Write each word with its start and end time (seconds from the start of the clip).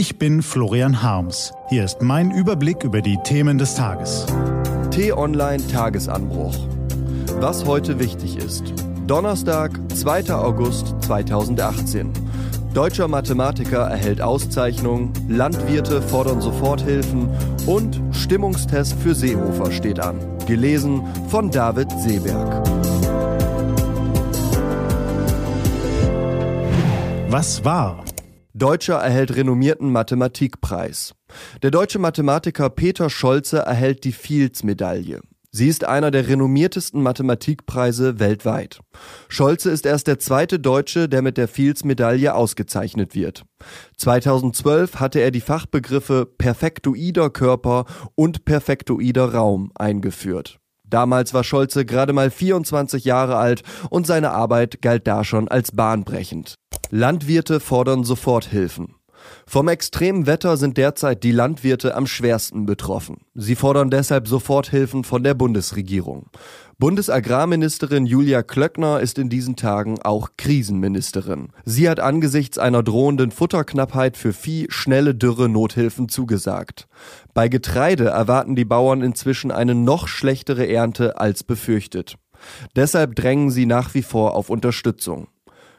Ich 0.00 0.16
bin 0.16 0.42
Florian 0.42 1.02
Harms. 1.02 1.52
Hier 1.70 1.82
ist 1.84 2.02
mein 2.02 2.30
Überblick 2.30 2.84
über 2.84 3.02
die 3.02 3.18
Themen 3.24 3.58
des 3.58 3.74
Tages. 3.74 4.26
T-Online 4.92 5.66
Tagesanbruch. 5.66 6.54
Was 7.40 7.64
heute 7.64 7.98
wichtig 7.98 8.36
ist. 8.36 8.62
Donnerstag, 9.08 9.72
2. 9.92 10.32
August 10.34 10.94
2018. 11.00 12.12
Deutscher 12.74 13.08
Mathematiker 13.08 13.88
erhält 13.88 14.20
Auszeichnung, 14.20 15.12
Landwirte 15.26 16.00
fordern 16.00 16.40
Soforthilfen 16.40 17.28
und 17.66 18.00
Stimmungstest 18.12 18.94
für 19.00 19.16
Seehofer 19.16 19.72
steht 19.72 19.98
an. 19.98 20.20
Gelesen 20.46 21.02
von 21.28 21.50
David 21.50 21.90
Seeberg. 21.98 22.62
Was 27.30 27.64
war? 27.64 28.04
Deutscher 28.58 28.96
erhält 28.96 29.36
renommierten 29.36 29.92
Mathematikpreis. 29.92 31.14
Der 31.62 31.70
deutsche 31.70 32.00
Mathematiker 32.00 32.68
Peter 32.70 33.08
Scholze 33.08 33.58
erhält 33.58 34.02
die 34.02 34.10
Fields-Medaille. 34.10 35.20
Sie 35.52 35.68
ist 35.68 35.84
einer 35.84 36.10
der 36.10 36.26
renommiertesten 36.26 37.00
Mathematikpreise 37.00 38.18
weltweit. 38.18 38.80
Scholze 39.28 39.70
ist 39.70 39.86
erst 39.86 40.08
der 40.08 40.18
zweite 40.18 40.58
Deutsche, 40.58 41.08
der 41.08 41.22
mit 41.22 41.36
der 41.36 41.46
Fields-Medaille 41.46 42.34
ausgezeichnet 42.34 43.14
wird. 43.14 43.44
2012 43.96 44.96
hatte 44.96 45.20
er 45.20 45.30
die 45.30 45.40
Fachbegriffe 45.40 46.26
perfektoider 46.26 47.30
Körper 47.30 47.84
und 48.16 48.44
perfektoider 48.44 49.34
Raum 49.34 49.70
eingeführt. 49.76 50.58
Damals 50.84 51.34
war 51.34 51.44
Scholze 51.44 51.84
gerade 51.84 52.12
mal 52.12 52.30
24 52.30 53.04
Jahre 53.04 53.36
alt 53.36 53.62
und 53.90 54.06
seine 54.06 54.30
Arbeit 54.30 54.80
galt 54.80 55.06
da 55.06 55.22
schon 55.22 55.48
als 55.48 55.72
bahnbrechend. 55.72 56.54
Landwirte 56.90 57.60
fordern 57.60 58.02
Soforthilfen. 58.02 58.94
Vom 59.46 59.68
extremen 59.68 60.26
Wetter 60.26 60.56
sind 60.56 60.78
derzeit 60.78 61.22
die 61.22 61.32
Landwirte 61.32 61.94
am 61.94 62.06
schwersten 62.06 62.64
betroffen. 62.64 63.18
Sie 63.34 63.56
fordern 63.56 63.90
deshalb 63.90 64.26
Soforthilfen 64.26 65.04
von 65.04 65.22
der 65.22 65.34
Bundesregierung. 65.34 66.30
Bundesagrarministerin 66.78 68.06
Julia 68.06 68.42
Klöckner 68.42 69.00
ist 69.00 69.18
in 69.18 69.28
diesen 69.28 69.56
Tagen 69.56 70.00
auch 70.00 70.30
Krisenministerin. 70.38 71.48
Sie 71.66 71.90
hat 71.90 72.00
angesichts 72.00 72.56
einer 72.56 72.82
drohenden 72.82 73.32
Futterknappheit 73.32 74.16
für 74.16 74.32
Vieh 74.32 74.66
schnelle 74.70 75.14
Dürre 75.14 75.50
Nothilfen 75.50 76.08
zugesagt. 76.08 76.88
Bei 77.34 77.48
Getreide 77.48 78.06
erwarten 78.06 78.56
die 78.56 78.64
Bauern 78.64 79.02
inzwischen 79.02 79.50
eine 79.50 79.74
noch 79.74 80.08
schlechtere 80.08 80.66
Ernte 80.66 81.20
als 81.20 81.44
befürchtet. 81.44 82.16
Deshalb 82.76 83.14
drängen 83.14 83.50
sie 83.50 83.66
nach 83.66 83.92
wie 83.92 84.02
vor 84.02 84.34
auf 84.34 84.48
Unterstützung. 84.48 85.28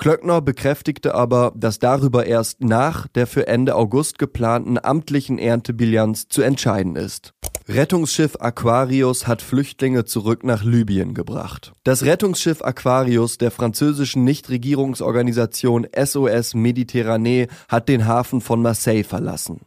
Klöckner 0.00 0.40
bekräftigte 0.40 1.14
aber, 1.14 1.52
dass 1.54 1.78
darüber 1.78 2.24
erst 2.24 2.62
nach 2.62 3.06
der 3.08 3.26
für 3.26 3.46
Ende 3.46 3.74
August 3.74 4.18
geplanten 4.18 4.78
amtlichen 4.82 5.38
Erntebilanz 5.38 6.28
zu 6.28 6.40
entscheiden 6.40 6.96
ist. 6.96 7.34
Rettungsschiff 7.68 8.36
Aquarius 8.40 9.26
hat 9.26 9.42
Flüchtlinge 9.42 10.06
zurück 10.06 10.42
nach 10.42 10.64
Libyen 10.64 11.12
gebracht. 11.12 11.74
Das 11.84 12.02
Rettungsschiff 12.02 12.62
Aquarius 12.62 13.36
der 13.36 13.50
französischen 13.50 14.24
Nichtregierungsorganisation 14.24 15.86
SOS 15.94 16.54
Mediterranee 16.54 17.48
hat 17.68 17.90
den 17.90 18.06
Hafen 18.06 18.40
von 18.40 18.62
Marseille 18.62 19.04
verlassen. 19.04 19.60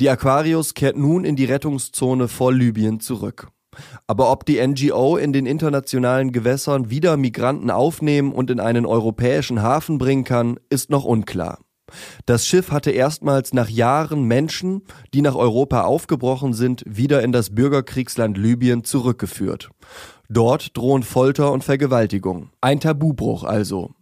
Die 0.00 0.10
Aquarius 0.10 0.74
kehrt 0.74 0.96
nun 0.96 1.24
in 1.24 1.36
die 1.36 1.44
Rettungszone 1.44 2.26
vor 2.26 2.52
Libyen 2.52 2.98
zurück. 2.98 3.46
Aber 4.06 4.30
ob 4.30 4.44
die 4.46 4.64
NGO 4.66 5.16
in 5.16 5.32
den 5.32 5.46
internationalen 5.46 6.32
Gewässern 6.32 6.90
wieder 6.90 7.16
Migranten 7.16 7.70
aufnehmen 7.70 8.32
und 8.32 8.50
in 8.50 8.60
einen 8.60 8.86
europäischen 8.86 9.62
Hafen 9.62 9.98
bringen 9.98 10.24
kann, 10.24 10.58
ist 10.70 10.90
noch 10.90 11.04
unklar. 11.04 11.58
Das 12.26 12.46
Schiff 12.46 12.70
hatte 12.70 12.90
erstmals 12.90 13.54
nach 13.54 13.68
Jahren 13.68 14.24
Menschen, 14.24 14.82
die 15.14 15.22
nach 15.22 15.34
Europa 15.34 15.82
aufgebrochen 15.82 16.52
sind, 16.52 16.82
wieder 16.86 17.22
in 17.22 17.32
das 17.32 17.54
Bürgerkriegsland 17.54 18.36
Libyen 18.36 18.84
zurückgeführt. 18.84 19.70
Dort 20.28 20.76
drohen 20.76 21.02
Folter 21.02 21.52
und 21.52 21.64
Vergewaltigung. 21.64 22.50
Ein 22.60 22.80
Tabubruch 22.80 23.44
also. 23.44 23.94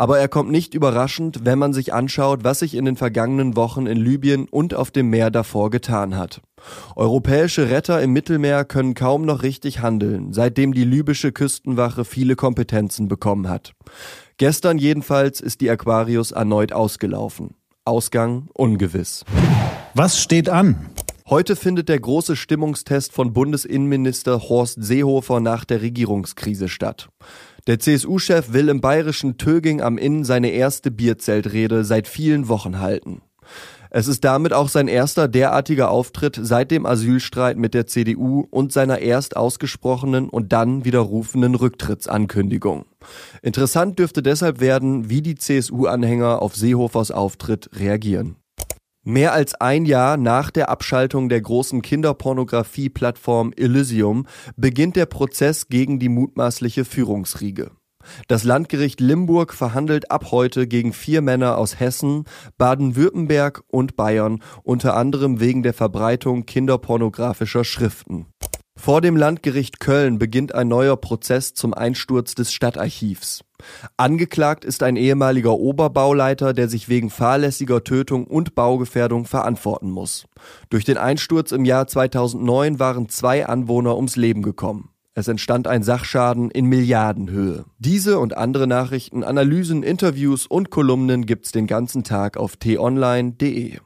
Aber 0.00 0.18
er 0.18 0.28
kommt 0.28 0.50
nicht 0.50 0.72
überraschend, 0.72 1.44
wenn 1.44 1.58
man 1.58 1.74
sich 1.74 1.92
anschaut, 1.92 2.42
was 2.42 2.60
sich 2.60 2.74
in 2.74 2.86
den 2.86 2.96
vergangenen 2.96 3.54
Wochen 3.54 3.84
in 3.84 3.98
Libyen 3.98 4.48
und 4.48 4.72
auf 4.72 4.90
dem 4.90 5.10
Meer 5.10 5.30
davor 5.30 5.68
getan 5.68 6.16
hat. 6.16 6.40
Europäische 6.96 7.68
Retter 7.68 8.00
im 8.00 8.14
Mittelmeer 8.14 8.64
können 8.64 8.94
kaum 8.94 9.26
noch 9.26 9.42
richtig 9.42 9.82
handeln, 9.82 10.32
seitdem 10.32 10.72
die 10.72 10.84
libysche 10.84 11.32
Küstenwache 11.32 12.06
viele 12.06 12.34
Kompetenzen 12.34 13.08
bekommen 13.08 13.50
hat. 13.50 13.74
Gestern 14.38 14.78
jedenfalls 14.78 15.42
ist 15.42 15.60
die 15.60 15.68
Aquarius 15.68 16.30
erneut 16.30 16.72
ausgelaufen. 16.72 17.56
Ausgang 17.84 18.48
ungewiss. 18.54 19.26
Was 19.92 20.18
steht 20.18 20.48
an? 20.48 20.86
Heute 21.30 21.54
findet 21.54 21.88
der 21.88 22.00
große 22.00 22.34
Stimmungstest 22.34 23.12
von 23.12 23.32
Bundesinnenminister 23.32 24.48
Horst 24.48 24.82
Seehofer 24.82 25.38
nach 25.38 25.64
der 25.64 25.80
Regierungskrise 25.80 26.68
statt. 26.68 27.08
Der 27.66 27.78
CSU-Chef 27.78 28.52
will 28.52 28.68
im 28.68 28.80
bayerischen 28.80 29.36
Töging 29.36 29.82
am 29.82 29.98
Inn 29.98 30.24
seine 30.24 30.50
erste 30.50 30.90
Bierzeltrede 30.90 31.84
seit 31.84 32.08
vielen 32.08 32.48
Wochen 32.48 32.80
halten. 32.80 33.22
Es 33.92 34.06
ist 34.06 34.24
damit 34.24 34.52
auch 34.52 34.68
sein 34.68 34.86
erster 34.86 35.26
derartiger 35.26 35.90
Auftritt 35.90 36.38
seit 36.40 36.70
dem 36.70 36.86
Asylstreit 36.86 37.56
mit 37.56 37.74
der 37.74 37.88
CDU 37.88 38.46
und 38.48 38.72
seiner 38.72 39.00
erst 39.00 39.36
ausgesprochenen 39.36 40.28
und 40.28 40.52
dann 40.52 40.84
widerrufenen 40.84 41.56
Rücktrittsankündigung. 41.56 42.84
Interessant 43.42 43.98
dürfte 43.98 44.22
deshalb 44.22 44.60
werden, 44.60 45.10
wie 45.10 45.22
die 45.22 45.34
CSU-Anhänger 45.34 46.40
auf 46.40 46.54
Seehofers 46.54 47.10
Auftritt 47.10 47.68
reagieren. 47.74 48.36
Mehr 49.02 49.32
als 49.32 49.54
ein 49.54 49.86
Jahr 49.86 50.18
nach 50.18 50.50
der 50.50 50.68
Abschaltung 50.68 51.30
der 51.30 51.40
großen 51.40 51.80
Kinderpornografie-Plattform 51.80 53.52
Elysium 53.56 54.26
beginnt 54.56 54.94
der 54.94 55.06
Prozess 55.06 55.68
gegen 55.68 55.98
die 55.98 56.10
mutmaßliche 56.10 56.84
Führungsriege. 56.84 57.70
Das 58.28 58.44
Landgericht 58.44 59.00
Limburg 59.00 59.54
verhandelt 59.54 60.10
ab 60.10 60.30
heute 60.32 60.66
gegen 60.66 60.92
vier 60.92 61.22
Männer 61.22 61.56
aus 61.56 61.80
Hessen, 61.80 62.24
Baden-Württemberg 62.58 63.62
und 63.68 63.96
Bayern, 63.96 64.42
unter 64.64 64.96
anderem 64.96 65.40
wegen 65.40 65.62
der 65.62 65.74
Verbreitung 65.74 66.44
kinderpornografischer 66.44 67.64
Schriften. 67.64 68.26
Vor 68.80 69.02
dem 69.02 69.14
Landgericht 69.14 69.78
Köln 69.78 70.18
beginnt 70.18 70.54
ein 70.54 70.68
neuer 70.68 70.96
Prozess 70.96 71.52
zum 71.52 71.74
Einsturz 71.74 72.34
des 72.34 72.50
Stadtarchivs. 72.50 73.44
Angeklagt 73.98 74.64
ist 74.64 74.82
ein 74.82 74.96
ehemaliger 74.96 75.52
Oberbauleiter, 75.52 76.54
der 76.54 76.66
sich 76.66 76.88
wegen 76.88 77.10
fahrlässiger 77.10 77.84
Tötung 77.84 78.26
und 78.26 78.54
Baugefährdung 78.54 79.26
verantworten 79.26 79.90
muss. 79.90 80.24
Durch 80.70 80.86
den 80.86 80.96
Einsturz 80.96 81.52
im 81.52 81.66
Jahr 81.66 81.88
2009 81.88 82.78
waren 82.78 83.10
zwei 83.10 83.44
Anwohner 83.44 83.96
ums 83.96 84.16
Leben 84.16 84.40
gekommen. 84.40 84.88
Es 85.12 85.28
entstand 85.28 85.68
ein 85.68 85.82
Sachschaden 85.82 86.50
in 86.50 86.64
Milliardenhöhe. 86.64 87.66
Diese 87.78 88.18
und 88.18 88.34
andere 88.34 88.66
Nachrichten, 88.66 89.22
Analysen, 89.24 89.82
Interviews 89.82 90.46
und 90.46 90.70
Kolumnen 90.70 91.26
gibt's 91.26 91.52
den 91.52 91.66
ganzen 91.66 92.02
Tag 92.02 92.38
auf 92.38 92.56
t-online.de. 92.56 93.76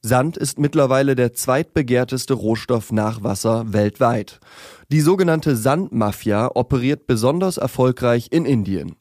Sand 0.00 0.38
ist 0.38 0.58
mittlerweile 0.58 1.14
der 1.14 1.34
zweitbegehrteste 1.34 2.32
Rohstoff 2.32 2.90
nach 2.90 3.22
Wasser 3.22 3.70
weltweit. 3.70 4.40
Die 4.90 5.02
sogenannte 5.02 5.54
Sandmafia 5.54 6.52
operiert 6.54 7.06
besonders 7.06 7.58
erfolgreich 7.58 8.28
in 8.30 8.46
Indien. 8.46 8.96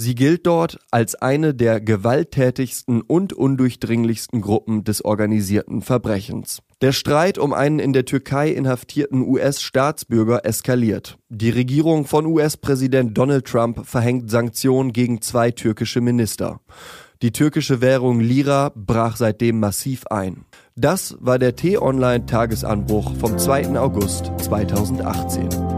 Sie 0.00 0.14
gilt 0.14 0.46
dort 0.46 0.78
als 0.92 1.16
eine 1.16 1.54
der 1.54 1.80
gewalttätigsten 1.80 3.02
und 3.02 3.32
undurchdringlichsten 3.32 4.40
Gruppen 4.40 4.84
des 4.84 5.04
organisierten 5.04 5.82
Verbrechens. 5.82 6.60
Der 6.80 6.92
Streit 6.92 7.36
um 7.36 7.52
einen 7.52 7.80
in 7.80 7.92
der 7.92 8.04
Türkei 8.04 8.50
inhaftierten 8.50 9.26
US-Staatsbürger 9.26 10.46
eskaliert. 10.46 11.18
Die 11.30 11.50
Regierung 11.50 12.04
von 12.04 12.26
US-Präsident 12.26 13.18
Donald 13.18 13.46
Trump 13.46 13.84
verhängt 13.84 14.30
Sanktionen 14.30 14.92
gegen 14.92 15.20
zwei 15.20 15.50
türkische 15.50 16.00
Minister. 16.00 16.60
Die 17.20 17.32
türkische 17.32 17.80
Währung 17.80 18.20
Lira 18.20 18.70
brach 18.76 19.16
seitdem 19.16 19.58
massiv 19.58 20.06
ein. 20.06 20.44
Das 20.76 21.16
war 21.18 21.40
der 21.40 21.56
T-Online-Tagesanbruch 21.56 23.16
vom 23.16 23.36
2. 23.36 23.76
August 23.76 24.30
2018. 24.42 25.77